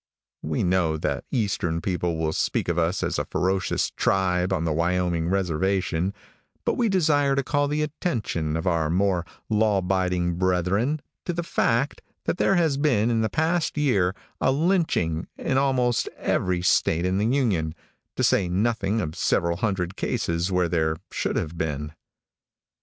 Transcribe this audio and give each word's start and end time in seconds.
We 0.41 0.63
know 0.63 0.97
that 0.97 1.25
eastern 1.29 1.79
people 1.79 2.17
will 2.17 2.33
speak 2.33 2.67
of 2.69 2.79
us 2.79 3.03
as 3.03 3.19
a 3.19 3.25
ferocious 3.25 3.91
tribe 3.91 4.51
on 4.51 4.65
the 4.65 4.73
Wyoming 4.73 5.29
reservation, 5.29 6.15
but 6.65 6.73
we 6.73 6.89
desire 6.89 7.35
to 7.35 7.43
call 7.43 7.67
the 7.67 7.83
attention 7.83 8.57
of 8.57 8.65
our 8.65 8.89
more 8.89 9.27
law 9.47 9.77
abiding 9.77 10.37
brethren 10.39 11.03
to 11.25 11.33
the 11.33 11.43
fact 11.43 12.01
that 12.25 12.37
there 12.39 12.55
has 12.55 12.77
been 12.77 13.11
in 13.11 13.21
the 13.21 13.29
past 13.29 13.77
year 13.77 14.15
a 14.39 14.51
lynching 14.51 15.27
in 15.37 15.59
almost 15.59 16.09
every 16.17 16.63
state 16.63 17.05
in 17.05 17.19
the 17.19 17.27
Union, 17.27 17.75
to 18.15 18.23
say 18.23 18.49
nothing 18.49 19.01
of 19.01 19.13
several 19.13 19.57
hundred 19.57 19.95
cases 19.95 20.51
where 20.51 20.67
there 20.67 20.97
should 21.11 21.35
have 21.35 21.59
been. 21.59 21.91